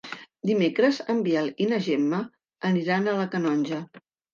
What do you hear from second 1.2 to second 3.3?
Biel i na Gemma aniran a